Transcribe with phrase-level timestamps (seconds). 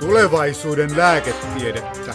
[0.00, 2.14] Tulevaisuuden lääketiedettä.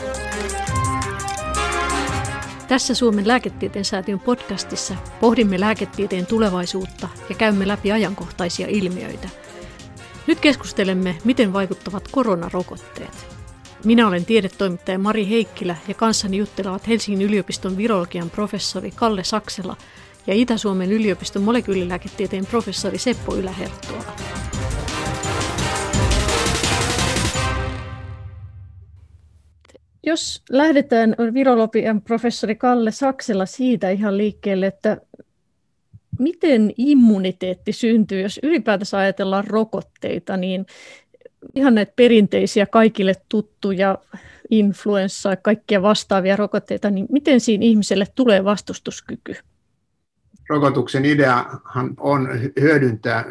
[2.68, 9.30] Tässä Suomen lääketieteen säätiön podcastissa pohdimme lääketieteen tulevaisuutta ja käymme läpi ajankohtaisia ilmiöitä.
[10.28, 13.28] Nyt keskustelemme, miten vaikuttavat koronarokotteet.
[13.84, 19.78] Minä olen tiedetoimittaja Mari Heikkilä ja kanssani juttelevat Helsingin yliopiston virologian professori Kalle Saksela
[20.28, 24.16] ja Itä-Suomen yliopiston molekyylilääketieteen professori Seppo Yläherttuala.
[30.06, 34.98] Jos lähdetään virologian professori Kalle Saksella siitä ihan liikkeelle, että
[36.20, 40.66] miten immuniteetti syntyy, jos ylipäätänsä ajatellaan rokotteita, niin
[41.56, 43.98] ihan näitä perinteisiä kaikille tuttuja
[44.50, 49.36] influenssaa ja kaikkia vastaavia rokotteita, niin miten siinä ihmiselle tulee vastustuskyky?
[50.50, 52.30] Rokotuksen ideahan on
[52.60, 53.26] hyödyntää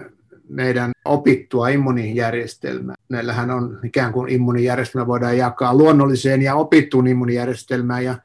[0.55, 2.95] meidän opittua immunijärjestelmää.
[3.09, 8.19] Meillähän on ikään kuin immunijärjestelmä voidaan jakaa luonnolliseen ja opittuun immunijärjestelmään ja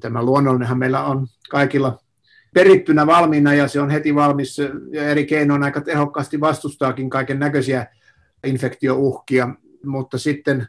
[0.00, 1.98] tämä luonnollinenhan meillä on kaikilla
[2.54, 4.58] perittynä valmiina ja se on heti valmis
[4.90, 7.86] ja eri keinoin aika tehokkaasti vastustaakin kaiken näköisiä
[8.46, 9.48] infektiouhkia,
[9.84, 10.66] mutta sitten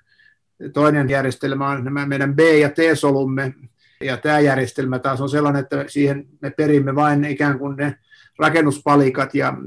[0.74, 3.54] toinen järjestelmä on nämä meidän B- ja T-solumme,
[4.02, 7.96] ja tämä järjestelmä taas on sellainen, että siihen me perimme vain ikään kuin ne
[8.40, 9.58] rakennuspalikat, ja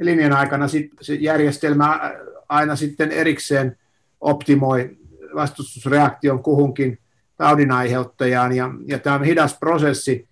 [0.00, 2.14] linjan aikana sit, se järjestelmä
[2.48, 3.76] aina sitten erikseen
[4.20, 4.96] optimoi
[5.34, 6.98] vastustusreaktion kuhunkin
[7.36, 10.28] taudin aiheuttajaan, ja, ja tämä hidas prosessi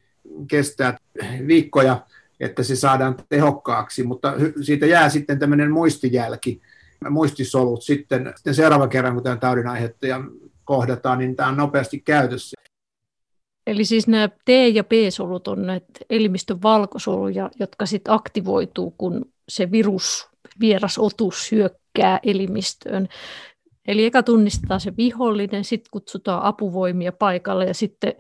[0.49, 0.97] kestää
[1.47, 2.01] viikkoja,
[2.41, 6.61] että se saadaan tehokkaaksi, mutta siitä jää sitten tämmöinen muistijälki,
[7.11, 10.21] muistisolut sitten, sitten seuraavan kerran, kun tämä taudin aiheuttaja
[10.65, 12.57] kohdataan, niin tämä on nopeasti käytössä.
[13.67, 19.71] Eli siis nämä T- ja B-solut on näitä elimistön valkosoluja, jotka sitten aktivoituu, kun se
[19.71, 20.29] virus,
[20.61, 23.09] vieras otus hyökkää elimistöön.
[23.89, 28.13] Eli eka tunnistetaan se vihollinen, sitten kutsutaan apuvoimia paikalle ja sitten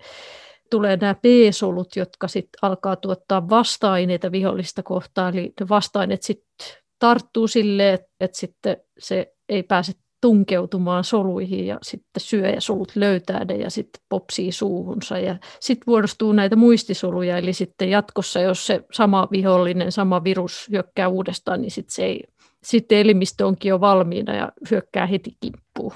[0.71, 5.39] tulee nämä B-solut, jotka sitten alkaa tuottaa vasta-aineita vihollista kohtaan.
[5.39, 6.67] Eli ne vasta-aineet sitten
[6.99, 9.93] tarttuu silleen, että, sitten se ei pääse
[10.25, 15.19] tunkeutumaan soluihin ja sitten syöjäsolut löytää ne ja sitten popsii suuhunsa.
[15.19, 21.09] Ja sitten muodostuu näitä muistisoluja, eli sitten jatkossa, jos se sama vihollinen, sama virus hyökkää
[21.09, 22.25] uudestaan, niin sitten, se ei,
[22.63, 25.93] sitten elimistö onkin jo valmiina ja hyökkää heti kimppuun.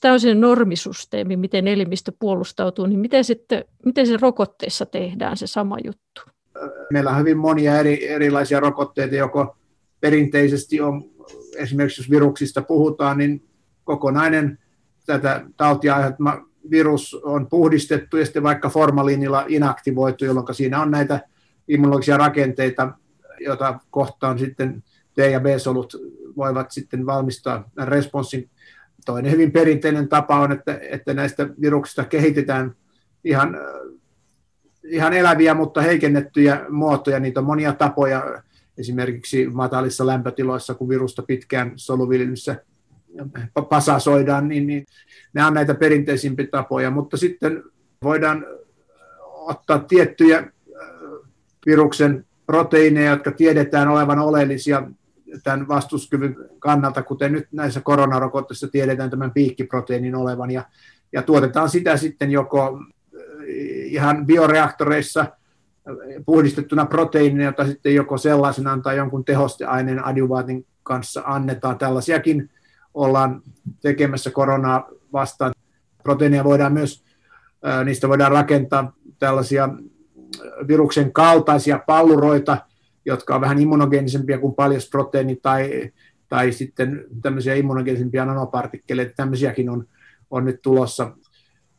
[0.00, 5.46] Tämä on se normisusteemi, miten elimistö puolustautuu, niin miten, sitten, miten se rokotteessa tehdään se
[5.46, 6.22] sama juttu?
[6.92, 9.56] Meillä on hyvin monia eri, erilaisia rokotteita, joko
[10.00, 11.04] perinteisesti on,
[11.56, 13.48] esimerkiksi jos viruksista puhutaan, niin
[13.84, 14.58] kokonainen
[15.06, 21.20] tätä tautia aiheuttama virus on puhdistettu ja sitten vaikka formaliinilla inaktivoitu, jolloin siinä on näitä
[21.68, 22.92] immunologisia rakenteita,
[23.40, 24.82] joita kohtaan sitten
[25.14, 25.96] T- ja B-solut
[26.36, 28.50] voivat sitten valmistaa responssin.
[29.06, 32.74] Toinen hyvin perinteinen tapa on, että, että näistä viruksista kehitetään
[33.24, 33.56] ihan,
[34.84, 37.20] ihan eläviä, mutta heikennettyjä muotoja.
[37.20, 38.42] Niitä on monia tapoja
[38.78, 42.56] esimerkiksi matalissa lämpötiloissa, kun virusta pitkään soluviljelyssä
[43.68, 44.86] pasasoidaan, niin, niin
[45.32, 47.62] nämä on näitä perinteisimpiä tapoja, mutta sitten
[48.02, 48.46] voidaan
[49.20, 50.48] ottaa tiettyjä äh,
[51.66, 54.82] viruksen proteiineja, jotka tiedetään olevan oleellisia
[55.42, 60.64] tämän vastuskyvyn kannalta, kuten nyt näissä koronarokotteissa tiedetään tämän piikkiproteiinin olevan, ja,
[61.12, 63.20] ja tuotetaan sitä sitten joko äh,
[63.86, 65.26] ihan bioreaktoreissa–
[66.26, 71.78] puhdistettuna proteiinina, jota sitten joko sellaisenaan tai jonkun tehosteaineen adjuvaatin kanssa annetaan.
[71.78, 72.50] Tällaisiakin
[72.94, 73.42] ollaan
[73.82, 75.52] tekemässä koronaa vastaan.
[76.02, 77.04] Proteiinia voidaan myös,
[77.84, 79.68] niistä voidaan rakentaa tällaisia
[80.68, 82.58] viruksen kaltaisia palluroita,
[83.04, 85.92] jotka on vähän immunogeenisempiä kuin paljasproteiini tai,
[86.28, 89.12] tai sitten tämmöisiä immunogeenisempiä nanopartikkeleita.
[89.16, 89.88] Tämmöisiäkin on,
[90.30, 91.16] on nyt tulossa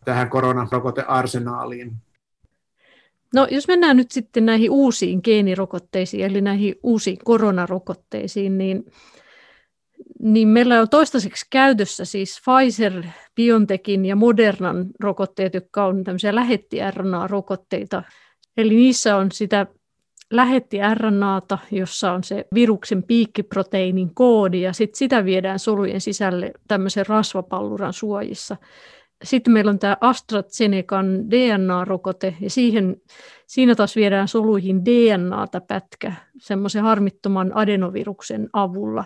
[0.05, 1.95] tähän koronarokotearsenaaliin.
[3.35, 8.85] No jos mennään nyt sitten näihin uusiin geenirokotteisiin, eli näihin uusiin koronarokotteisiin, niin,
[10.19, 13.03] niin meillä on toistaiseksi käytössä siis Pfizer,
[13.35, 18.03] BioNTechin ja Modernan rokotteet, jotka on tämmöisiä lähetti-RNA-rokotteita.
[18.57, 19.67] Eli niissä on sitä
[20.31, 27.93] lähetti-RNAta, jossa on se viruksen piikkiproteiinin koodi, ja sitten sitä viedään solujen sisälle tämmöisen rasvapalluran
[27.93, 28.57] suojissa.
[29.23, 32.95] Sitten meillä on tämä AstraZenecan DNA-rokote, ja siihen,
[33.47, 39.05] siinä taas viedään soluihin DNAta pätkä semmoisen harmittoman adenoviruksen avulla.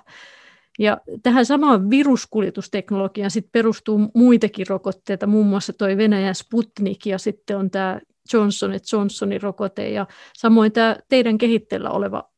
[0.80, 7.58] Ja tähän samaan viruskuljetusteknologiaan sit perustuu muitakin rokotteita, muun muassa tuo Venäjän Sputnik ja sitten
[7.58, 8.00] on tämä
[8.34, 10.08] Johnson Johnsonin rokote ja
[10.38, 12.30] samoin tämä teidän kehitteellä oleva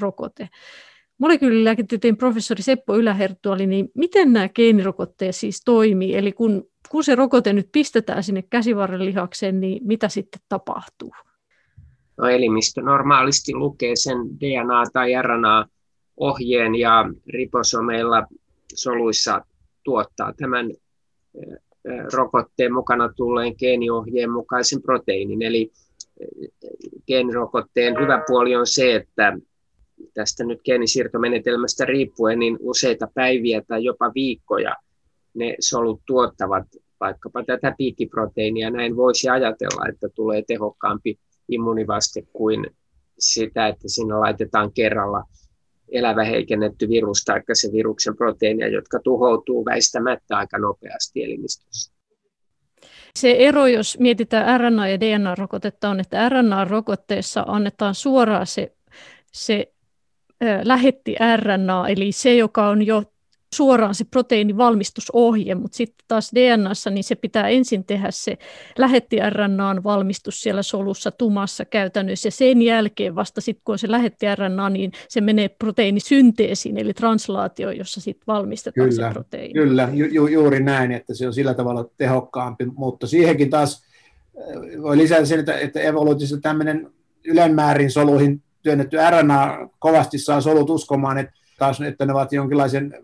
[0.00, 0.48] rokote.
[1.18, 6.16] Molekyylilääketieteen professori Seppo Yläherttuali, niin miten nämä geenirokotteet siis toimii?
[6.16, 11.12] Eli kun, kun se rokote nyt pistetään sinne käsivarren lihakseen, niin mitä sitten tapahtuu?
[12.16, 18.26] No, elimistö normaalisti lukee sen DNA- tai RNA-ohjeen ja riposomeilla
[18.74, 19.44] soluissa
[19.84, 20.70] tuottaa tämän
[22.12, 25.42] rokotteen mukana tulleen geeniohjeen mukaisen proteiinin.
[25.42, 25.72] Eli
[27.06, 29.38] geenirokotteen hyvä puoli on se, että
[30.14, 34.76] tästä nyt geenisiirtomenetelmästä riippuen, niin useita päiviä tai jopa viikkoja
[35.36, 36.66] ne solut tuottavat
[37.00, 38.70] vaikkapa tätä piikkiproteiinia.
[38.70, 41.18] Näin voisi ajatella, että tulee tehokkaampi
[41.48, 42.66] immunivaste kuin
[43.18, 45.24] sitä, että sinne laitetaan kerralla
[45.88, 51.92] elävä heikennetty virus tai se viruksen proteiinia, jotka tuhoutuu väistämättä aika nopeasti elimistössä.
[53.16, 58.76] Se ero, jos mietitään RNA- ja DNA-rokotetta, on, että RNA-rokotteessa annetaan suoraan se,
[59.32, 59.72] se
[60.64, 63.02] lähetti RNA, eli se, joka on jo
[63.56, 68.38] suoraan se proteiinivalmistusohje, mutta sitten taas DNAssa niin se pitää ensin tehdä se
[68.78, 73.90] lähetti RNAn valmistus siellä solussa tumassa käytännössä ja sen jälkeen vasta sitten kun on se
[73.90, 79.54] lähetti RNA, niin se menee proteiinisynteesiin eli translaatio, jossa sitten valmistetaan kyllä, se proteiini.
[79.54, 83.86] Kyllä, ju, ju, juuri näin, että se on sillä tavalla tehokkaampi, mutta siihenkin taas
[84.82, 86.90] voi lisätä sen, että, että evoluutiossa tämmöinen
[87.24, 92.94] ylemmäärin soluihin työnnetty RNA kovasti saa solut uskomaan, että taas, että ne ovat jonkinlaisen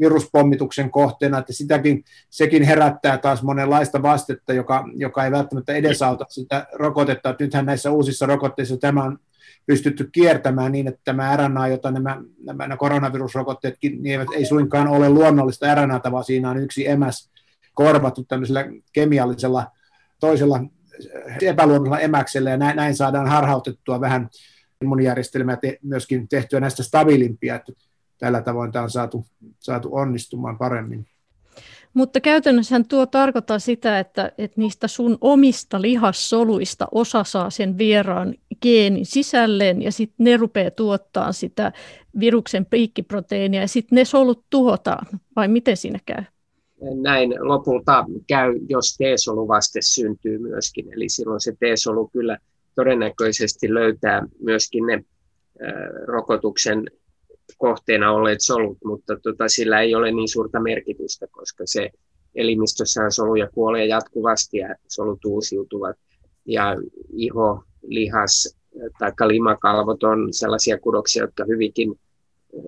[0.00, 6.66] viruspommituksen kohteena, että sitäkin, sekin herättää taas monenlaista vastetta, joka, joka ei välttämättä edesauta sitä
[6.72, 7.30] rokotetta.
[7.30, 9.18] Että nythän näissä uusissa rokotteissa tämä on
[9.66, 15.08] pystytty kiertämään niin, että tämä RNA, jota nämä, nämä, koronavirusrokotteetkin, niin eivät, ei suinkaan ole
[15.08, 17.30] luonnollista RNAta, vaan siinä on yksi emäs
[17.74, 19.66] korvattu tämmöisellä kemiallisella
[20.20, 20.60] toisella
[21.42, 24.28] epäluonnollisella emäksellä, ja näin, näin saadaan harhautettua vähän
[24.82, 27.72] immunijärjestelmää te, myöskin tehtyä näistä stabiilimpia, että
[28.20, 29.26] tällä tavoin tämä on saatu,
[29.58, 31.06] saatu onnistumaan paremmin.
[31.94, 38.34] Mutta käytännössä tuo tarkoittaa sitä, että, että niistä sun omista lihassoluista osa saa sen vieraan
[38.62, 41.72] geenin sisälleen ja sitten ne rupeaa tuottaa sitä
[42.20, 45.06] viruksen piikkiproteiinia ja sitten ne solut tuhotaan,
[45.36, 46.24] vai miten siinä käy?
[47.02, 52.38] Näin lopulta käy, jos T-soluvaste syntyy myöskin, eli silloin se T-solu kyllä
[52.74, 55.04] todennäköisesti löytää myöskin ne
[56.06, 56.90] rokotuksen
[57.58, 61.90] kohteena olleet solut, mutta tota, sillä ei ole niin suurta merkitystä, koska se
[62.34, 65.96] elimistössään soluja kuolee jatkuvasti ja solut uusiutuvat.
[66.46, 66.76] Ja
[67.16, 68.56] iho, lihas
[68.98, 72.00] tai limakalvot on sellaisia kudoksia, jotka hyvinkin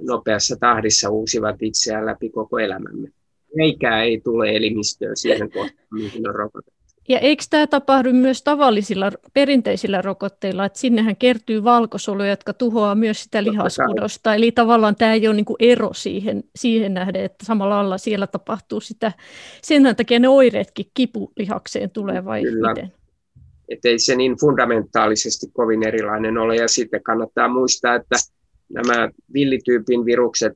[0.00, 3.08] nopeassa tahdissa uusivat itseään läpi koko elämämme.
[3.58, 6.81] Eikä ei tule elimistöön siihen kohtaan, mihin on rokotettu.
[7.08, 13.22] Ja eikö tämä tapahdu myös tavallisilla perinteisillä rokotteilla, että sinnehän kertyy valkosoluja, jotka tuhoaa myös
[13.22, 14.34] sitä lihaskudosta.
[14.34, 18.80] Eli tavallaan tämä ei ole niin ero siihen, siihen nähden, että samalla lailla siellä tapahtuu
[18.80, 19.12] sitä.
[19.62, 22.68] Sen takia ne oireetkin kipulihakseen tulee vai Kyllä.
[22.68, 22.92] miten?
[23.68, 26.56] Että ei se niin fundamentaalisesti kovin erilainen ole.
[26.56, 28.16] Ja sitten kannattaa muistaa, että
[28.68, 30.52] nämä villityypin virukset,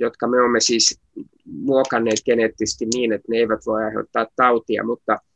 [0.00, 1.00] jotka me olemme siis
[1.44, 5.18] muokanneet geneettisesti niin, että ne eivät voi aiheuttaa tautia, mutta–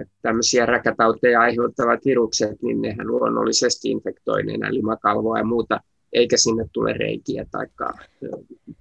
[0.00, 5.80] että tämmöisiä räkätauteja aiheuttavat virukset, niin nehän luonnollisesti infektoi limakalvoa ja muuta,
[6.12, 7.66] eikä sinne tule reikiä tai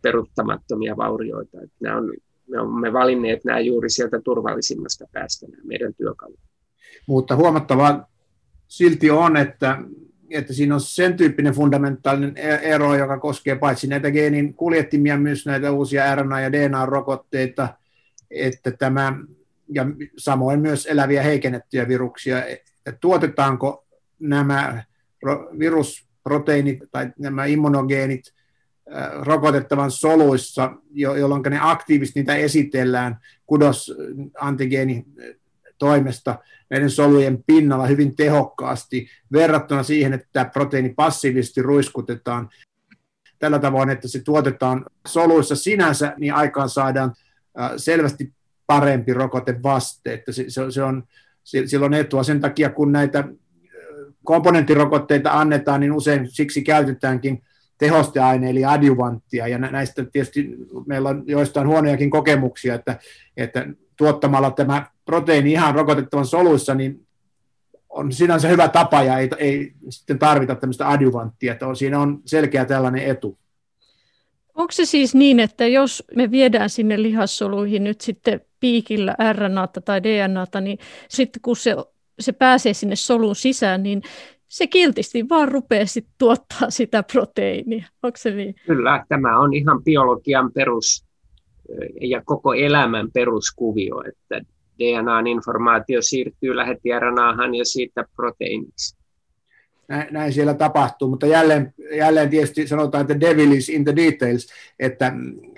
[0.02, 1.58] peruuttamattomia vaurioita.
[1.64, 2.14] Että nämä on,
[2.48, 6.40] me olemme valinneet nämä juuri sieltä turvallisimmasta päästä nämä meidän työkalut.
[7.08, 8.08] Mutta huomattavaa
[8.68, 9.78] silti on, että,
[10.30, 15.46] että siinä on sen tyyppinen fundamentaalinen e-, ero, joka koskee paitsi näitä geenin kuljettimia, myös
[15.46, 17.68] näitä uusia RNA- ja DNA-rokotteita,
[18.32, 19.20] että tämä
[19.70, 19.86] ja
[20.18, 23.86] samoin myös eläviä heikennettyjä viruksia, että tuotetaanko
[24.20, 24.84] nämä
[25.60, 28.34] virusproteiinit tai nämä immunogeenit
[29.22, 35.06] rokotettavan soluissa, jolloin ne aktiivisesti niitä esitellään kudosantigeeni
[35.78, 42.50] toimesta näiden solujen pinnalla hyvin tehokkaasti verrattuna siihen, että proteiini passiivisesti ruiskutetaan.
[43.40, 47.14] Tällä tavoin, että se tuotetaan soluissa sinänsä, niin aikaan saadaan
[47.78, 48.34] selvästi
[48.68, 51.04] parempi rokotevaste, että se, se, se on,
[51.44, 53.24] silloin etua sen takia, kun näitä
[54.24, 57.44] komponenttirokotteita annetaan, niin usein siksi käytetäänkin
[57.78, 60.56] tehosteaine eli adjuvanttia, ja näistä tietysti
[60.86, 63.00] meillä on joistain huonojakin kokemuksia, että,
[63.38, 63.68] että
[63.98, 67.06] tuottamalla tämä proteiini ihan rokotettavan soluissa, niin
[67.90, 72.22] on sinänsä hyvä tapa ja ei, ei sitten tarvita tämmöistä adjuvanttia, että on, siinä on
[72.26, 73.38] selkeä tällainen etu.
[74.56, 80.04] Onko se siis niin, että jos me viedään sinne lihassoluihin nyt sitten piikillä RNAta tai
[80.04, 80.78] DNAta, niin
[81.10, 81.76] sitten kun se,
[82.20, 84.02] se pääsee sinne solun sisään, niin
[84.48, 87.86] se kiltisti vaan rupeaa sit tuottaa sitä proteiinia.
[88.04, 88.56] Onko se niin?
[88.68, 91.06] Kyllä, tämä on ihan biologian perus
[92.02, 94.42] ja koko elämän peruskuvio, että
[94.80, 98.98] DNA-informaatio siirtyy lähetiRNAhan ja siitä proteiiniksi.
[99.88, 104.48] Näin, näin siellä tapahtuu, mutta jälleen, jälleen tietysti sanotaan, että devil is in the details,
[104.80, 105.14] että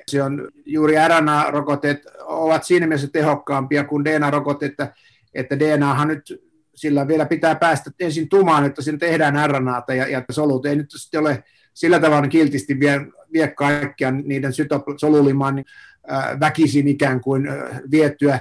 [0.08, 4.94] se on juuri RNA-rokotteet ovat siinä mielessä tehokkaampia kuin DNA-rokotteet, että,
[5.34, 6.42] että DNAhan nyt
[6.76, 10.90] sillä vielä pitää päästä ensin tumaan, että siinä tehdään RNAta ja, ja solut ei nyt
[11.18, 11.44] ole
[11.74, 13.02] sillä tavalla kiltisti vie,
[13.34, 14.52] vie kaikkia niiden
[14.98, 15.66] solulimaan niin,
[16.12, 18.40] äh, väkisin ikään kuin äh, viettyä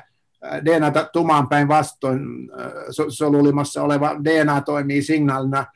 [0.65, 2.21] DNAta tumaan päin vastoin
[3.09, 5.67] solulimassa oleva DNA toimii signaalina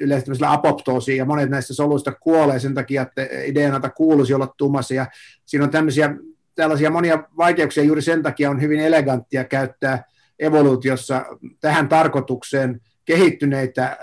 [0.00, 3.22] yleisesti apoptoosiin, ja monet näistä soluista kuolee sen takia, että
[3.54, 5.06] DNAta kuuluisi olla tumassa, ja
[5.46, 6.14] siinä on tämmöisiä,
[6.54, 10.04] tällaisia monia vaikeuksia, juuri sen takia on hyvin eleganttia käyttää
[10.38, 11.24] evoluutiossa
[11.60, 13.98] tähän tarkoitukseen kehittyneitä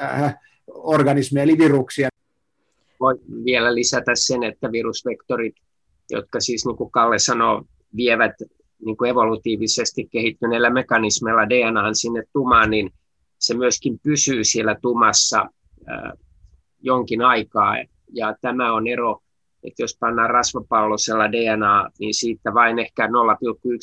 [0.67, 2.09] organismeja, eli viruksia.
[2.99, 5.55] Voin vielä lisätä sen, että virusvektorit,
[6.11, 7.63] jotka siis niin kuin Kalle sanoo,
[7.95, 8.35] vievät
[8.85, 12.93] niin kuin evolutiivisesti kehittyneillä mekanismeilla DNAn sinne tumaan, niin
[13.39, 15.49] se myöskin pysyy siellä tumassa
[16.79, 17.75] jonkin aikaa.
[18.13, 19.21] Ja tämä on ero,
[19.63, 23.11] että jos pannaan rasvapallosella DNA, niin siitä vain ehkä 0,1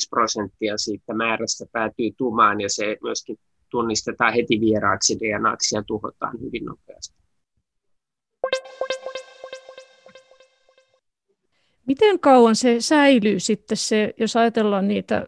[0.09, 3.37] prosenttia siitä määrästä päätyy tumaan ja se myöskin
[3.69, 7.23] tunnistetaan heti vieraaksi DNAksi ja tuhotaan hyvin nopeasti.
[11.87, 15.27] Miten kauan se säilyy sitten se, jos ajatellaan niitä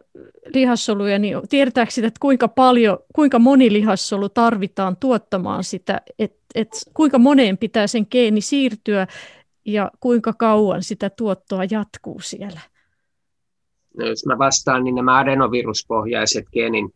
[0.54, 6.68] lihassoluja, niin tiedetäänkö sitä, että kuinka paljon, kuinka moni lihassolu tarvitaan tuottamaan sitä, että et
[6.94, 9.06] kuinka moneen pitää sen geeni siirtyä
[9.64, 12.60] ja kuinka kauan sitä tuottoa jatkuu siellä?
[13.98, 16.90] No, jos mä vastaan, niin nämä adenoviruspohjaiset geenin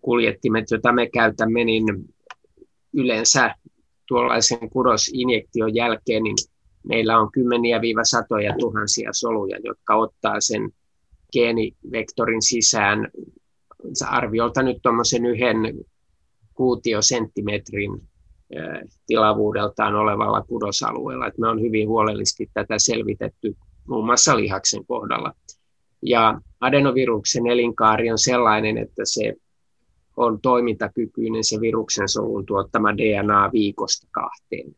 [0.00, 1.84] kuljettimet, joita me käytämme, niin
[2.92, 3.54] yleensä
[4.08, 6.36] tuollaisen kudosinjektion jälkeen, niin
[6.88, 10.70] meillä on kymmeniä viiva satoja tuhansia soluja, jotka ottaa sen
[11.32, 13.08] geenivektorin sisään
[14.06, 15.58] arviolta nyt tuommoisen yhden
[16.54, 17.90] kuutiosenttimetrin
[19.06, 21.26] tilavuudeltaan olevalla kudosalueella.
[21.26, 23.56] Et me on hyvin huolellisesti tätä selvitetty
[23.88, 25.32] muun muassa lihaksen kohdalla.
[26.02, 29.34] Ja adenoviruksen elinkaari on sellainen, että se
[30.16, 34.76] on toimintakykyinen se viruksen solun tuottama DNA viikosta kahteen.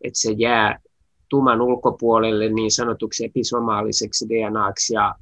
[0.00, 0.80] Että se jää
[1.28, 5.14] tuman ulkopuolelle niin sanotuksi episomaaliseksi DNAksi ja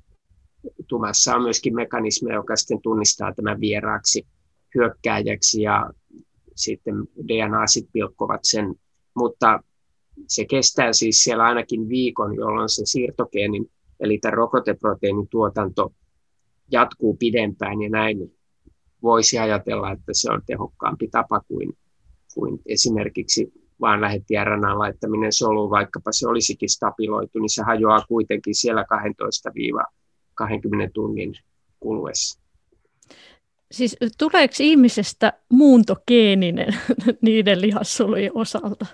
[0.88, 4.26] tumassa on myöskin mekanismi, joka sitten tunnistaa tämän vieraaksi
[4.74, 5.90] hyökkääjäksi ja
[6.56, 6.94] sitten
[7.28, 8.74] DNA sitten pilkkovat sen,
[9.14, 9.60] mutta
[10.28, 13.70] se kestää siis siellä ainakin viikon, jolloin se siirtogeenin
[14.00, 15.92] eli tämän rokoteproteiinin tuotanto
[16.70, 18.32] jatkuu pidempään ja näin
[19.02, 21.72] voisi ajatella, että se on tehokkaampi tapa kuin,
[22.34, 28.54] kuin esimerkiksi vaan lähetti RNA laittaminen soluun, vaikkapa se olisikin stabiloitu, niin se hajoaa kuitenkin
[28.54, 28.84] siellä
[30.42, 31.34] 12-20 tunnin
[31.80, 32.40] kuluessa.
[33.70, 36.76] Siis tuleeko ihmisestä muuntogeeninen
[37.22, 38.86] niiden lihassolujen osalta?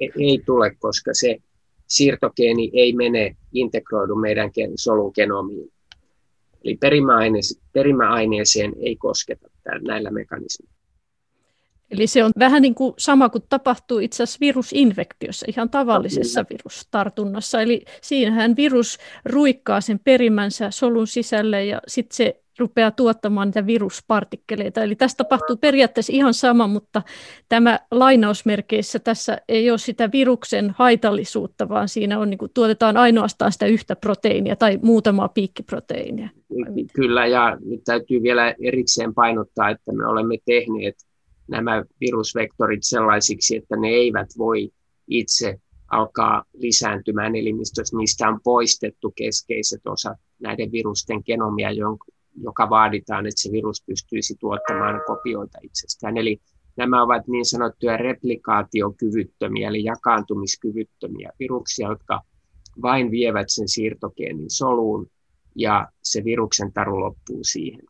[0.00, 1.38] Ei, ei tule, koska se
[1.86, 5.72] siirtogeeni ei mene integroidu meidän solun genomiin.
[6.64, 6.78] Eli
[7.72, 9.48] perimäaineeseen ei kosketa
[9.86, 10.73] näillä mekanismeilla.
[11.90, 17.60] Eli se on vähän niin kuin sama kuin tapahtuu itse asiassa virusinfektiossa, ihan tavallisessa virustartunnassa.
[17.60, 24.82] Eli siinähän virus ruikkaa sen perimänsä solun sisälle ja sitten se rupeaa tuottamaan niitä viruspartikkeleita.
[24.82, 27.02] Eli tässä tapahtuu periaatteessa ihan sama, mutta
[27.48, 33.52] tämä lainausmerkeissä tässä ei ole sitä viruksen haitallisuutta, vaan siinä on, niin kuin, tuotetaan ainoastaan
[33.52, 36.28] sitä yhtä proteiinia tai muutamaa piikkiproteiinia.
[36.92, 40.94] Kyllä, ja nyt täytyy vielä erikseen painottaa, että me olemme tehneet
[41.48, 44.70] nämä virusvektorit sellaisiksi, että ne eivät voi
[45.08, 45.60] itse
[45.90, 47.96] alkaa lisääntymään elimistössä.
[47.96, 51.68] Niistä on poistettu keskeiset osat näiden virusten genomia,
[52.36, 56.16] joka vaaditaan, että se virus pystyisi tuottamaan kopioita itsestään.
[56.16, 56.40] Eli
[56.76, 62.20] nämä ovat niin sanottuja replikaatiokyvyttömiä, eli jakaantumiskyvyttömiä viruksia, jotka
[62.82, 65.06] vain vievät sen siirtogeenin soluun,
[65.56, 67.80] ja se viruksen taru loppuu siihen.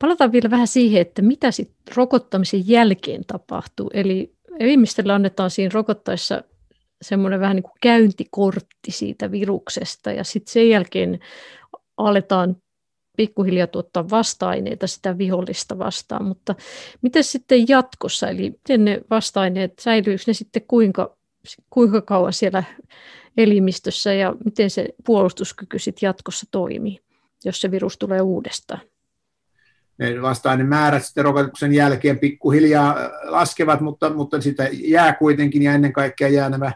[0.00, 3.90] Palataan vielä vähän siihen, että mitä sitten rokottamisen jälkeen tapahtuu.
[3.94, 6.44] Eli ihmisille annetaan siinä rokottaessa
[7.02, 11.20] semmoinen vähän niin kuin käyntikortti siitä viruksesta ja sitten sen jälkeen
[11.96, 12.56] aletaan
[13.16, 16.54] pikkuhiljaa tuottaa vasta-aineita sitä vihollista vastaan, mutta
[17.02, 21.16] miten sitten jatkossa, eli miten ne vasta-aineet, säilyykö ne sitten kuinka,
[21.70, 22.64] kuinka kauan siellä
[23.36, 27.00] elimistössä ja miten se puolustuskyky sitten jatkossa toimii,
[27.44, 28.80] jos se virus tulee uudestaan?
[30.00, 35.92] Ne vasta määrät sitten rokotuksen jälkeen pikkuhiljaa laskevat, mutta, mutta sitä jää kuitenkin ja ennen
[35.92, 36.72] kaikkea jää nämä,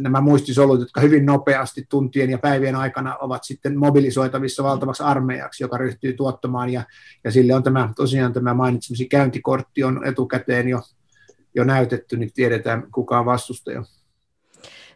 [0.00, 5.78] nämä muistisolut, jotka hyvin nopeasti tuntien ja päivien aikana ovat sitten mobilisoitavissa valtavaksi armeijaksi, joka
[5.78, 6.70] ryhtyy tuottamaan.
[6.70, 6.82] Ja,
[7.24, 10.82] ja sille on tämä tosiaan tämä mainitsemasi käyntikortti on etukäteen jo,
[11.54, 13.84] jo näytetty, niin tiedetään kuka on vastustaja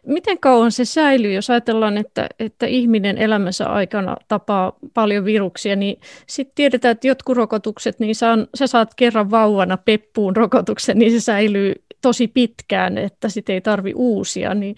[0.05, 5.99] miten kauan se säilyy, jos ajatellaan, että, että ihminen elämänsä aikana tapaa paljon viruksia, niin
[6.27, 11.19] sitten tiedetään, että jotkut rokotukset, niin saan, sä saat kerran vauvana peppuun rokotuksen, niin se
[11.19, 14.75] säilyy tosi pitkään, että sitä ei tarvi uusia, niin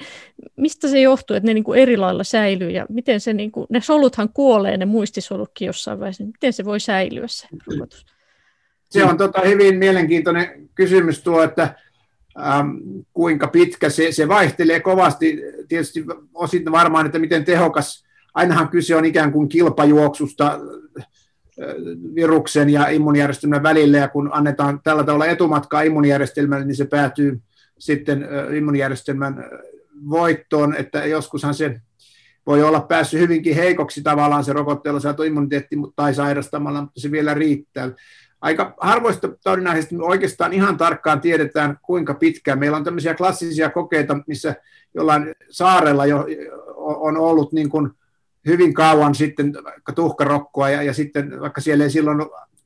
[0.56, 2.70] mistä se johtuu, että ne niin kuin eri lailla säilyy?
[2.70, 6.66] Ja miten se, niin kuin, ne soluthan kuolee, ne muistisolutkin jossain vaiheessa, niin miten se
[6.66, 8.06] voi säilyä se rokotus?
[8.90, 11.76] Se on tota hyvin mielenkiintoinen kysymys tuo, että
[12.40, 12.70] ähm,
[13.14, 15.42] kuinka pitkä se, se vaihtelee kovasti.
[15.68, 20.60] Tietysti osin varmaan, että miten tehokas, ainahan kyse on ikään kuin kilpajuoksusta
[21.00, 21.06] äh,
[22.16, 27.42] viruksen ja immunijärjestelmän välillä, ja kun annetaan tällä tavalla etumatkaa immunijärjestelmälle, niin se päätyy
[27.80, 29.46] sitten äh, immunijärjestelmän äh,
[30.10, 31.82] voittoon, että joskushan se
[32.48, 37.34] voi olla päässyt hyvinkin heikoksi tavallaan se rokotteella saatu immuniteetti tai sairastamalla, mutta se vielä
[37.34, 37.92] riittää
[38.42, 42.60] aika harvoista taudinaiheista oikeastaan ihan tarkkaan tiedetään, kuinka pitkään.
[42.60, 44.56] Meillä on tämmöisiä klassisia kokeita, missä
[44.94, 46.26] jollain saarella jo
[46.76, 47.90] on ollut niin kuin
[48.46, 49.54] hyvin kauan sitten
[49.96, 52.20] tuhkarokkoa, ja, ja sitten vaikka siellä ei silloin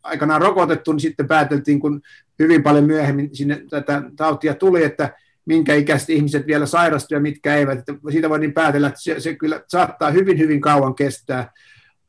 [0.04, 2.02] aikanaan rokotettu, niin sitten pääteltiin, kun
[2.40, 5.14] hyvin paljon myöhemmin sinne tätä tautia tuli, että
[5.46, 7.80] minkä ikäiset ihmiset vielä sairastuivat ja mitkä eivät.
[7.80, 11.52] Että siitä voi niin päätellä, että se, se kyllä saattaa hyvin, hyvin kauan kestää.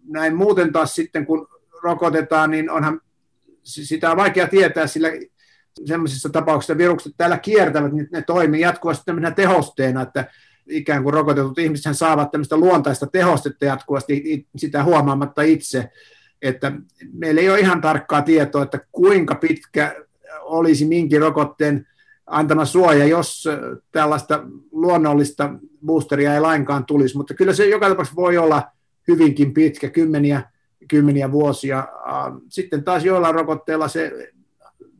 [0.08, 1.48] Näin muuten taas sitten, kun
[1.82, 3.00] rokotetaan, niin onhan
[3.62, 5.08] sitä on vaikea tietää, sillä
[5.84, 10.24] sellaisissa tapauksissa virukset täällä kiertävät, niin ne toimii jatkuvasti tämmöisenä tehosteena, että
[10.68, 15.90] ikään kuin rokotetut ihmiset saavat tämmöistä luontaista tehostetta jatkuvasti sitä huomaamatta itse,
[16.42, 16.72] että
[17.12, 19.94] meillä ei ole ihan tarkkaa tietoa, että kuinka pitkä
[20.40, 21.86] olisi minkin rokotteen
[22.26, 23.48] antama suoja, jos
[23.92, 24.42] tällaista
[24.72, 25.54] luonnollista
[25.86, 28.62] boosteria ei lainkaan tulisi, mutta kyllä se joka tapauksessa voi olla
[29.08, 30.51] hyvinkin pitkä, kymmeniä
[30.92, 31.88] kymmeniä vuosia.
[32.48, 34.32] Sitten taas joillain rokotteilla se,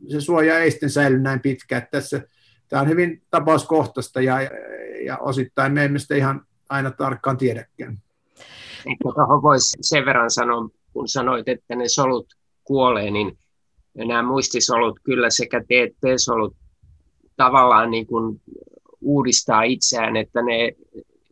[0.07, 1.77] se suoja ei sitten säily näin pitkä.
[1.77, 2.21] Että tässä,
[2.69, 4.35] tämä on hyvin tapauskohtaista ja,
[5.05, 7.97] ja osittain me emme sitä ihan aina tarkkaan tiedäkään.
[9.03, 12.27] Tuohon voisi sen verran sanoa, kun sanoit, että ne solut
[12.63, 13.37] kuolee, niin
[13.95, 16.55] nämä muistisolut kyllä sekä T-solut
[17.35, 18.41] tavallaan niin kuin
[19.01, 20.75] uudistaa itseään, että ne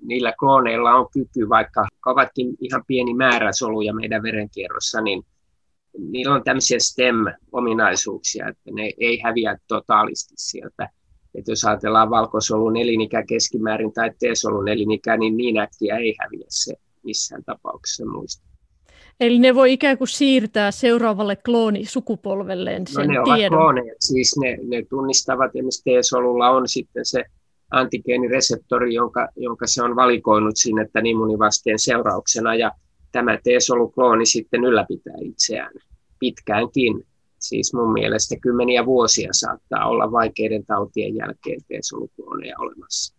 [0.01, 5.23] niillä klooneilla on kyky, vaikka ovatkin ihan pieni määrä soluja meidän verenkierrossa, niin
[5.97, 10.89] niillä on tämmöisiä STEM-ominaisuuksia, että ne ei häviä totaalisti sieltä.
[11.35, 16.73] Että jos ajatellaan valkosolun elinikä keskimäärin tai T-solun elinikä, niin niin äkkiä ei häviä se
[17.03, 18.51] missään tapauksessa muista.
[19.19, 23.59] Eli ne voi ikään kuin siirtää seuraavalle kloonisukupolvelleen sen no ne tiedon.
[23.59, 27.23] Ovat klooneja, siis ne, ne tunnistavat, esimerkiksi T-solulla on sitten se
[27.71, 32.71] antigeenireseptori, jonka, jonka se on valikoinut sinne tämän immunivasteen seurauksena, ja
[33.11, 35.73] tämä T-soluklooni sitten ylläpitää itseään
[36.19, 37.03] pitkäänkin.
[37.39, 43.15] Siis mun mielestä kymmeniä vuosia saattaa olla vaikeiden tautien jälkeen T-soluklooneja olemassa.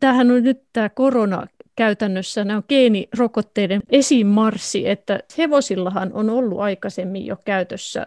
[0.00, 1.46] Tämähän on nyt tämä korona
[1.76, 8.06] käytännössä nämä on geenirokotteiden esimarssi, että hevosillahan on ollut aikaisemmin jo käytössä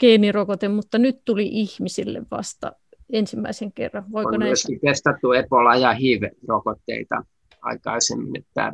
[0.00, 2.72] geenirokote, mutta nyt tuli ihmisille vasta
[3.12, 4.04] ensimmäisen kerran.
[4.12, 7.24] Voiko on myöskin testattu Ebola- ja HIV-rokotteita
[7.62, 8.72] aikaisemmin, että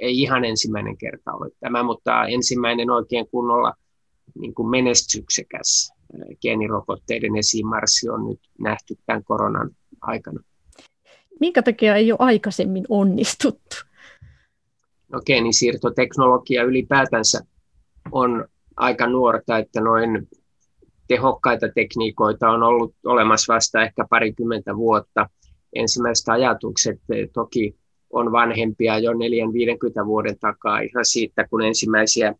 [0.00, 3.74] ei ihan ensimmäinen kerta ole tämä, mutta ensimmäinen oikein kunnolla
[4.38, 5.92] niin kuin menestyksekäs
[6.42, 10.40] geenirokotteiden esimarssi on nyt nähty tämän koronan aikana.
[11.40, 13.76] Minkä takia ei ole aikaisemmin onnistuttu?
[15.12, 17.40] No geenisiirtoteknologia ylipäätänsä
[18.12, 20.28] on aika nuorta, että noin
[21.08, 25.28] tehokkaita tekniikoita on ollut olemassa vasta ehkä parikymmentä vuotta.
[25.72, 27.76] Ensimmäiset ajatukset eh, toki
[28.10, 32.34] on vanhempia jo 4-50 vuoden takaa ihan siitä, kun ensimmäisiä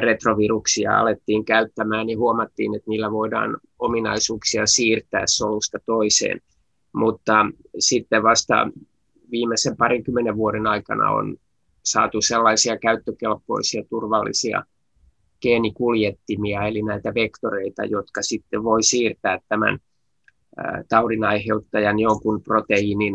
[0.00, 6.40] retroviruksia alettiin käyttämään, niin huomattiin, että niillä voidaan ominaisuuksia siirtää solusta toiseen.
[6.92, 7.46] Mutta
[7.78, 8.70] sitten vasta
[9.30, 11.36] viimeisen parinkymmenen vuoden aikana on
[11.84, 14.62] saatu sellaisia käyttökelpoisia, turvallisia
[15.42, 19.78] geenikuljettimia, eli näitä vektoreita, jotka sitten voi siirtää tämän
[20.88, 23.14] taudin aiheuttajan jonkun proteiinin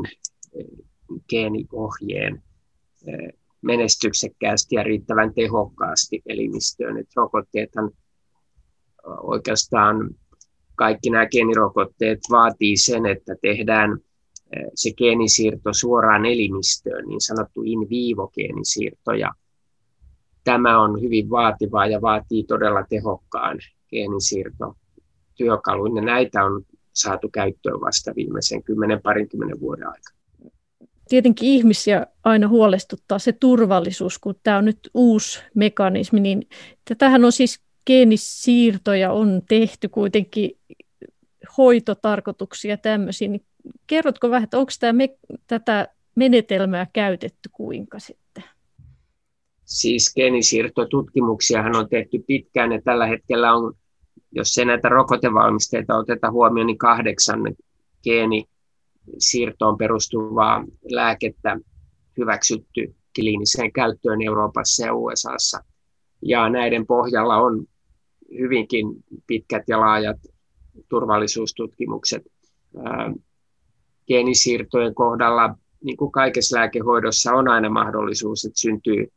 [1.30, 2.44] geeniohjeen
[3.62, 6.98] menestyksekkäästi ja riittävän tehokkaasti elimistöön.
[6.98, 7.92] Et rokotteethan
[9.22, 10.16] oikeastaan
[10.76, 14.00] kaikki nämä geenirokotteet vaatii sen, että tehdään
[14.76, 19.32] se geenisiirto suoraan elimistöön, niin sanottu in vivo geenisiirto, ja
[20.46, 23.58] tämä on hyvin vaativaa ja vaatii todella tehokkaan
[23.90, 24.76] geenisiirto
[25.36, 25.96] työkaluin.
[25.96, 30.16] Ja näitä on saatu käyttöön vasta viimeisen 10 parinkymmenen vuoden aikana.
[31.10, 36.48] Tietenkin ihmisiä aina huolestuttaa se turvallisuus, kun tämä on nyt uusi mekanismi, niin
[36.86, 40.52] tätähän on siis geenisiirtoja on tehty kuitenkin
[41.58, 43.46] hoitotarkoituksia tämmöisiä, niin
[43.88, 48.44] kerrotko vähän, että onko tämä me, tätä menetelmää käytetty kuinka sitten?
[49.66, 53.74] Siis geenisiirtotutkimuksiahan on tehty pitkään ja tällä hetkellä on,
[54.32, 57.40] jos se näitä rokotevalmisteita otetaan huomioon, niin kahdeksan
[58.04, 61.60] geenisiirtoon perustuvaa lääkettä
[62.18, 65.64] hyväksytty kliiniseen käyttöön Euroopassa ja USAssa.
[66.22, 67.66] Ja näiden pohjalla on
[68.40, 68.88] hyvinkin
[69.28, 70.18] pitkät ja laajat
[70.90, 72.24] turvallisuustutkimukset.
[74.08, 79.08] Geenisiirtojen kohdalla, niin kuin kaikessa lääkehoidossa, on aina mahdollisuus, että syntyy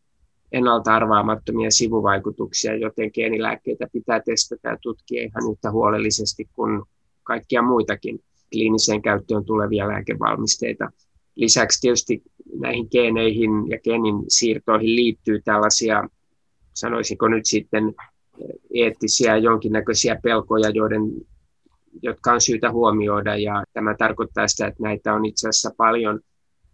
[0.52, 6.82] ennalta arvaamattomia sivuvaikutuksia, joten geenilääkkeitä pitää testata ja tutkia ihan yhtä huolellisesti kuin
[7.22, 8.20] kaikkia muitakin
[8.52, 10.90] kliiniseen käyttöön tulevia lääkevalmisteita.
[11.34, 12.22] Lisäksi tietysti
[12.60, 16.08] näihin geeneihin ja geenin siirtoihin liittyy tällaisia,
[16.74, 17.94] sanoisinko nyt sitten
[18.74, 21.00] eettisiä jonkinnäköisiä pelkoja, joiden,
[22.02, 23.36] jotka on syytä huomioida.
[23.36, 26.20] Ja tämä tarkoittaa sitä, että näitä on itse asiassa paljon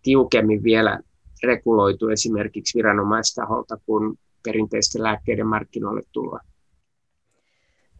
[0.03, 1.01] tiukemmin vielä
[1.47, 6.41] reguloitu esimerkiksi viranomaistaholta kuin perinteisten lääkkeiden markkinoille tuloa.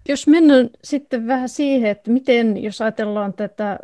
[0.09, 3.79] Jos mennään sitten vähän siihen, että miten, jos ajatellaan tätä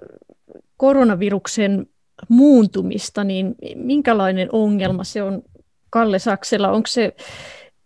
[0.76, 1.86] koronaviruksen
[2.28, 5.42] muuntumista, niin minkälainen ongelma se on
[5.90, 6.70] Kalle Saksella?
[6.70, 7.14] Onko se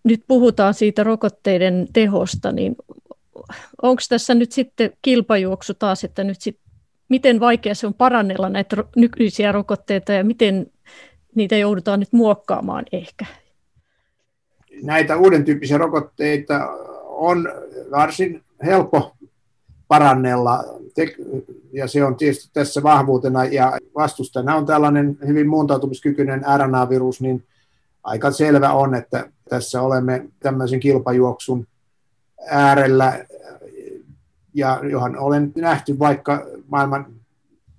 [0.04, 2.76] nyt puhutaan siitä rokotteiden tehosta, niin
[3.82, 6.58] onko tässä nyt sitten kilpajuoksu taas, että nyt sit,
[7.08, 10.66] miten vaikea se on parannella näitä nykyisiä rokotteita ja miten
[11.36, 13.26] niitä joudutaan nyt muokkaamaan ehkä?
[14.82, 16.68] Näitä uuden tyyppisiä rokotteita
[17.04, 17.52] on
[17.90, 19.16] varsin helppo
[19.88, 20.64] parannella,
[21.72, 27.44] ja se on tietysti tässä vahvuutena, ja vastustajana on tällainen hyvin muuntautumiskykyinen RNA-virus, niin
[28.04, 31.66] aika selvä on, että tässä olemme tämmöisen kilpajuoksun
[32.46, 33.24] äärellä,
[34.54, 37.06] ja johon olen nähty vaikka maailman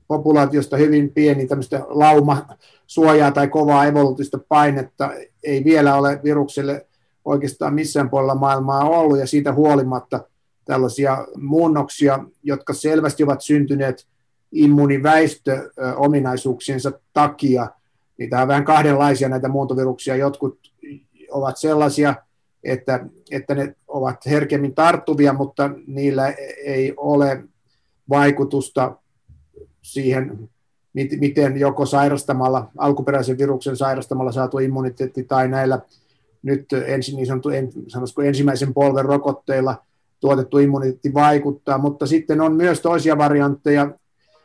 [0.07, 2.47] populaatiosta hyvin pieni tämmöistä lauma
[2.87, 5.11] suojaa tai kovaa evolutiivista painetta
[5.43, 6.85] ei vielä ole virukselle
[7.25, 10.23] oikeastaan missään puolella maailmaa ollut, ja siitä huolimatta
[10.65, 14.07] tällaisia muunnoksia, jotka selvästi ovat syntyneet
[14.51, 17.69] immuniväistöominaisuuksiensa takia.
[18.17, 20.15] Niitä on vähän kahdenlaisia näitä muuntoviruksia.
[20.15, 20.59] Jotkut
[21.31, 22.15] ovat sellaisia,
[22.63, 26.33] että, että ne ovat herkemmin tarttuvia, mutta niillä
[26.65, 27.43] ei ole
[28.09, 28.95] vaikutusta
[29.81, 30.49] siihen,
[31.19, 35.79] miten joko sairastamalla, alkuperäisen viruksen sairastamalla saatu immuniteetti tai näillä
[36.43, 37.69] nyt ensin, niin sanottu, en,
[38.23, 39.75] ensimmäisen polven rokotteilla
[40.19, 43.91] tuotettu immuniteetti vaikuttaa, mutta sitten on myös toisia variantteja,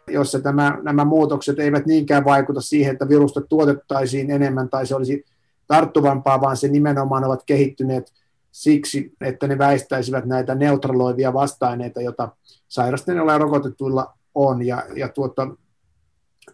[0.08, 5.24] jossa tämä, nämä muutokset eivät niinkään vaikuta siihen, että virusta tuotettaisiin enemmän tai se olisi
[5.66, 8.12] tarttuvampaa, vaan se nimenomaan ovat kehittyneet
[8.52, 12.28] siksi, että ne väistäisivät näitä neutraloivia vasta-aineita, joita
[12.68, 14.66] sairastuneilla ja rokotetuilla on.
[14.66, 15.48] Ja, ja tuota,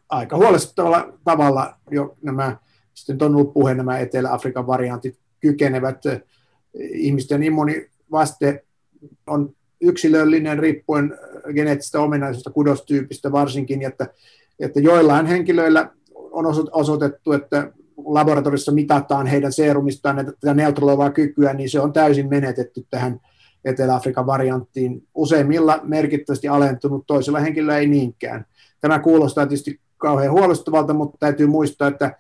[0.09, 2.57] aika huolestuttavalla tavalla jo nämä,
[2.95, 6.03] sitten on ollut puhe, nämä Etelä-Afrikan variantit kykenevät.
[6.79, 8.65] Ihmisten immunivaste
[9.27, 11.19] on yksilöllinen riippuen
[11.55, 14.07] geneettisestä ominaisuudesta, kudostyypistä varsinkin, että,
[14.61, 21.81] että joillain henkilöillä on osoitettu, että laboratoriossa mitataan heidän seerumistaan tätä neutraloivaa kykyä, niin se
[21.81, 23.21] on täysin menetetty tähän
[23.65, 25.07] Etelä-Afrikan varianttiin.
[25.15, 28.47] Useimmilla merkittävästi alentunut, toisilla henkilöillä ei niinkään.
[28.81, 32.17] Tämä kuulostaa tietysti kauhean huolestuttavalta, mutta täytyy muistaa, että,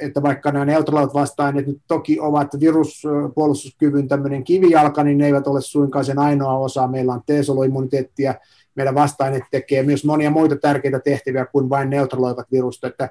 [0.00, 5.60] että vaikka nämä neutraalit vasta-aineet nyt toki ovat viruspuolustuskyvyn tämmöinen kivijalka, niin ne eivät ole
[5.60, 6.88] suinkaan sen ainoa osa.
[6.88, 8.34] Meillä on T-soluimmuniteettia,
[8.74, 13.08] meidän vasta tekee myös monia muita tärkeitä tehtäviä kuin vain neutraloivat virusta, että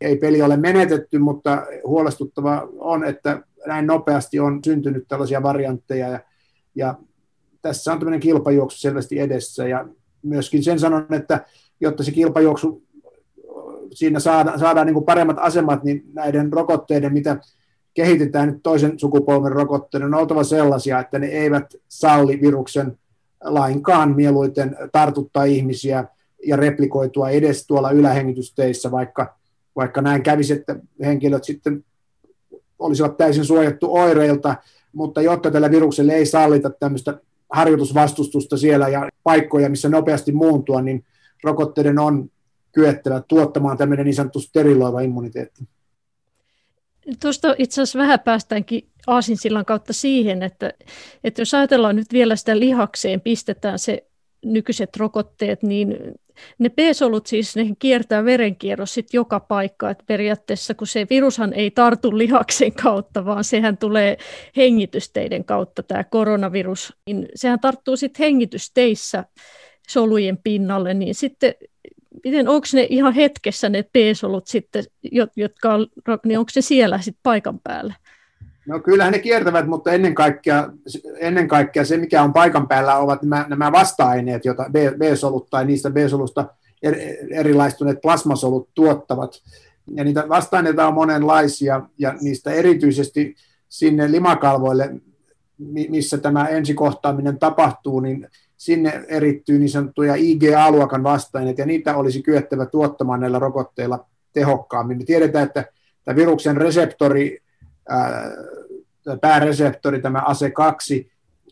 [0.00, 6.20] ei peli ole menetetty, mutta huolestuttava on, että näin nopeasti on syntynyt tällaisia variantteja ja,
[6.74, 6.94] ja
[7.62, 9.88] tässä on tämmöinen kilpajuoksu selvästi edessä ja
[10.22, 11.44] myöskin sen sanon, että
[11.80, 12.82] jotta se kilpajuoksu
[13.92, 17.36] siinä saada, saadaan niin kuin paremmat asemat, niin näiden rokotteiden, mitä
[17.94, 22.98] kehitetään nyt toisen sukupolven rokotteiden, on oltava sellaisia, että ne eivät salli viruksen
[23.44, 26.04] lainkaan mieluiten tartuttaa ihmisiä
[26.46, 29.36] ja replikoitua edes tuolla ylähengitysteissä, vaikka,
[29.76, 31.84] vaikka näin kävisi, että henkilöt sitten
[32.78, 34.54] olisivat täysin suojattu oireilta,
[34.92, 37.20] mutta jotta tällä virukselle ei sallita tämmöistä
[37.50, 41.04] harjoitusvastustusta siellä ja paikkoja, missä nopeasti muuntua, niin
[41.44, 42.30] rokotteiden on
[42.76, 45.64] kyettävä tuottamaan tämmöinen niin sanottu steriloiva immuniteetti.
[47.20, 50.72] Tuosta itse asiassa vähän päästäänkin aasinsillan kautta siihen, että,
[51.24, 54.06] että jos ajatellaan nyt vielä sitä lihakseen, pistetään se
[54.44, 55.96] nykyiset rokotteet, niin
[56.58, 61.70] ne B-solut siis, ne kiertää verenkierros sit joka paikka, että periaatteessa kun se virushan ei
[61.70, 64.16] tartu lihaksen kautta, vaan sehän tulee
[64.56, 69.24] hengitysteiden kautta tämä koronavirus, niin sehän tarttuu sitten hengitysteissä
[69.88, 71.54] solujen pinnalle, niin sitten
[72.26, 74.84] miten onko ne ihan hetkessä ne B-solut sitten,
[75.36, 75.86] jotka on,
[76.24, 77.94] niin onko se siellä sitten paikan päällä?
[78.68, 80.68] No kyllähän ne kiertävät, mutta ennen kaikkea,
[81.18, 85.90] ennen kaikkea se, mikä on paikan päällä, ovat nämä, nämä vasta-aineet, joita B-solut tai niistä
[85.90, 86.46] B-solusta
[86.82, 86.94] er,
[87.30, 89.42] erilaistuneet plasmasolut tuottavat.
[89.94, 93.34] Ja niitä vasta-aineita on monenlaisia, ja niistä erityisesti
[93.68, 94.94] sinne limakalvoille,
[95.88, 102.66] missä tämä ensikohtaaminen tapahtuu, niin sinne erittyy niin sanottuja IgA-luokan vasta-aineita, ja niitä olisi kyettävä
[102.66, 104.98] tuottamaan näillä rokotteilla tehokkaammin.
[104.98, 105.64] Me tiedetään, että
[106.04, 107.38] tämä viruksen reseptori
[109.20, 111.06] pääreseptori, tämä ASE2,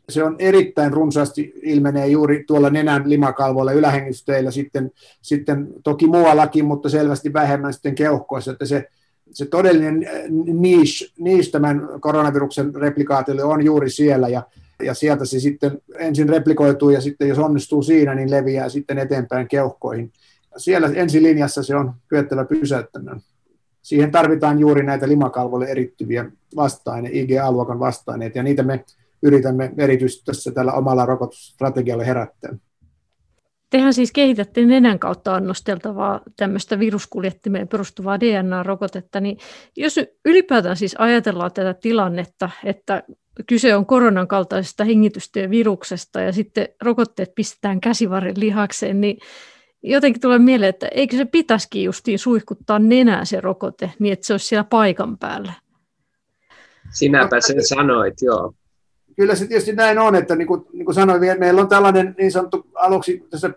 [0.09, 4.91] se on erittäin runsaasti ilmenee juuri tuolla nenän limakalvoilla ylähengistysteillä, sitten,
[5.23, 8.89] sitten toki muuallakin, mutta selvästi vähemmän sitten keuhkoissa, että se,
[9.33, 10.07] se todellinen
[10.45, 14.43] niche, niche tämän koronaviruksen replikaatiolle on juuri siellä, ja,
[14.83, 19.49] ja sieltä se sitten ensin replikoituu, ja sitten jos onnistuu siinä, niin leviää sitten eteenpäin
[19.49, 20.13] keuhkoihin.
[20.57, 23.21] Siellä ensilinjassa se on kyettävä pysäyttämään
[23.85, 28.85] siihen tarvitaan juuri näitä limakalvoille erittyviä vastaine, IgA-luokan vastaineita, ja niitä me
[29.23, 32.57] yritämme erityisesti tässä tällä omalla rokotusstrategialla herättää.
[33.71, 39.39] Tehän siis kehitätte nenän kautta annosteltavaa tämmöistä viruskuljettimeen perustuvaa DNA-rokotetta, niin
[39.77, 43.03] jos ylipäätään siis ajatellaan tätä tilannetta, että
[43.47, 49.19] kyse on koronan kaltaisesta hengitystyöviruksesta ja sitten rokotteet pistetään käsivarren lihakseen, niin
[49.83, 54.35] jotenkin tulee mieleen, että eikö se pitäisikin justiin suihkuttaa nenää se rokote, niin että se
[54.35, 55.53] olisi siellä paikan päällä.
[56.91, 58.55] Sinäpä sen sanoit, joo.
[59.17, 62.33] Kyllä se tietysti näin on, että niin kuin, niin kuin sanoin, meillä on tällainen niin
[62.33, 63.51] sanottu aluksi tässä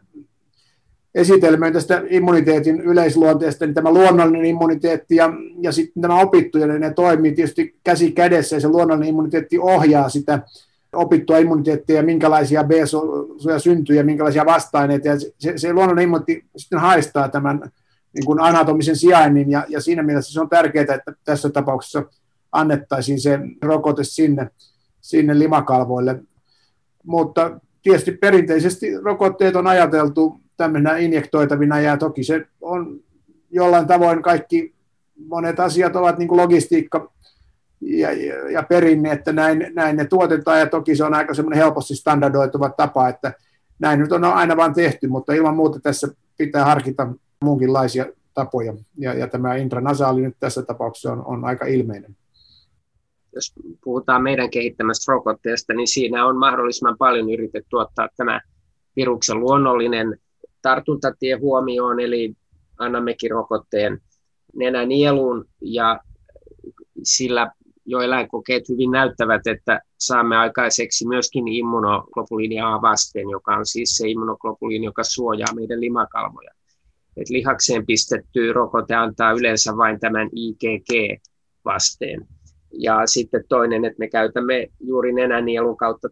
[1.17, 6.93] esitelmöin tästä immuniteetin yleisluonteesta, niin tämä luonnollinen immuniteetti ja, ja sitten tämä opittu, ja ne
[6.93, 10.39] toimii tietysti käsi kädessä, ja se luonnollinen immuniteetti ohjaa sitä
[10.93, 15.07] opittua immuniteettia ja minkälaisia B-soluja syntyy ja minkälaisia vasta-aineita.
[15.07, 17.71] Ja se, se luonnollinen immuniteetti sitten haistaa tämän
[18.13, 22.03] niin kuin anatomisen sijainnin ja, ja siinä mielessä se on tärkeää, että tässä tapauksessa
[22.51, 24.49] annettaisiin se rokote sinne,
[25.01, 26.23] sinne limakalvoille.
[27.03, 32.99] Mutta tietysti perinteisesti rokotteet on ajateltu tämmöinä injektoitavina ja toki se on
[33.51, 34.73] jollain tavoin kaikki
[35.25, 37.11] monet asiat ovat niin kuin logistiikka
[37.81, 41.63] ja, ja, ja perinne, että näin, näin ne tuotetaan, ja toki se on aika semmoinen
[41.63, 43.33] helposti standardoituva tapa, että
[43.79, 47.07] näin nyt on aina vain tehty, mutta ilman muuta tässä pitää harkita
[47.43, 52.15] muunkinlaisia tapoja, ja, ja tämä intranasaali nyt tässä tapauksessa on, on aika ilmeinen.
[53.35, 58.41] Jos puhutaan meidän kehittämästä rokotteesta, niin siinä on mahdollisimman paljon yritetty ottaa tämä
[58.95, 60.19] viruksen luonnollinen
[60.67, 62.33] tartuntatie huomioon, eli
[62.77, 64.01] annammekin rokotteen
[64.55, 65.99] nenänieluun ja
[67.03, 67.51] sillä
[67.85, 74.09] jo eläinkokeet hyvin näyttävät, että saamme aikaiseksi myöskin immunoglobuliini A vasteen, joka on siis se
[74.09, 76.51] immunoglobuliini, joka suojaa meidän limakalvoja.
[77.17, 82.27] Et lihakseen pistetty rokote antaa yleensä vain tämän IgG-vasteen.
[82.71, 86.07] Ja sitten toinen, että me käytämme juuri nenänielun kautta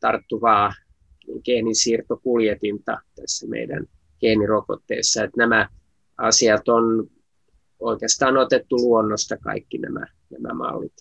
[0.00, 0.72] tarttuvaa
[1.44, 3.86] geenisiirtokuljetinta tässä meidän
[4.20, 5.24] geenirokotteessa.
[5.24, 5.68] Että nämä
[6.18, 7.06] asiat on
[7.80, 10.92] oikeastaan otettu luonnosta kaikki nämä, nämä mallit.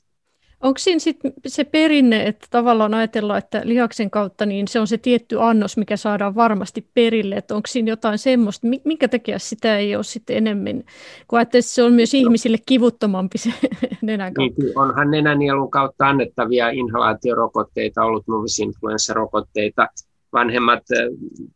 [0.64, 4.98] Onko siinä sit se perinne, että tavallaan ajatellaan, että lihaksen kautta niin se on se
[4.98, 9.96] tietty annos, mikä saadaan varmasti perille, että onko siinä jotain semmoista, minkä takia sitä ei
[9.96, 10.84] ole sitten enemmän,
[11.28, 13.54] kun että se on myös ihmisille kivuttomampi se
[14.02, 14.62] nenän kautta.
[14.64, 19.88] Niin, onhan nenänielun kautta annettavia inhalaatiorokotteita ollut, muun influenssarokotteita.
[20.34, 20.84] Vanhemmat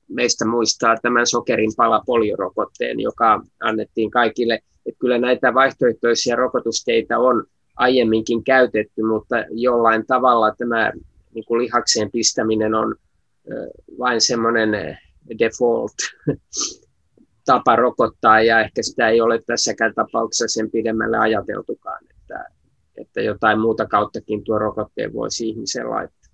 [0.07, 4.59] meistä muistaa tämän sokerin palapoliorokotteen, joka annettiin kaikille.
[4.85, 10.91] Että kyllä näitä vaihtoehtoisia rokotusteita on aiemminkin käytetty, mutta jollain tavalla tämä
[11.33, 12.95] niin kuin lihakseen pistäminen on
[13.99, 14.97] vain semmoinen
[15.39, 15.93] default
[17.45, 22.45] tapa rokottaa, ja ehkä sitä ei ole tässäkään tapauksessa sen pidemmälle ajateltukaan, että,
[22.97, 26.26] että jotain muuta kauttakin tuo rokotteen voisi ihmisen laittaa.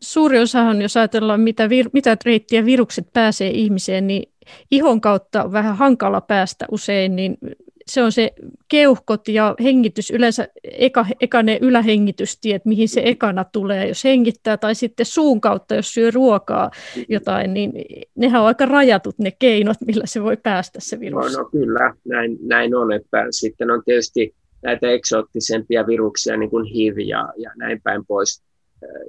[0.00, 4.32] Suuri osahan, jos ajatellaan, mitä, vir, mitä reittiä virukset pääsee ihmiseen, niin
[4.70, 7.38] ihon kautta on vähän hankala päästä usein, niin
[7.86, 8.32] se on se
[8.68, 14.74] keuhkot ja hengitys, yleensä eka, eka ne ylähengitystiet, mihin se ekana tulee, jos hengittää, tai
[14.74, 16.70] sitten suun kautta, jos syö ruokaa
[17.08, 17.72] jotain, niin
[18.14, 21.32] nehän on aika rajatut ne keinot, millä se voi päästä se virus.
[21.32, 26.64] No, no kyllä, näin, näin on, että sitten on tietysti näitä eksoottisempia viruksia, niin kuin
[26.64, 28.42] HIV ja, ja näin päin pois,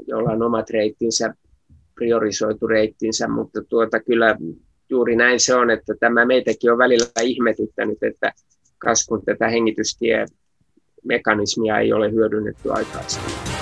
[0.07, 1.33] joilla on omat reittinsä,
[1.95, 4.37] priorisoitu reittinsä, mutta tuota, kyllä
[4.89, 8.33] juuri näin se on, että tämä meitäkin on välillä ihmetyttänyt, että
[8.77, 10.25] kas kun tätä hengitystie
[11.03, 13.56] mekanismia ei ole hyödynnetty aikaisemmin.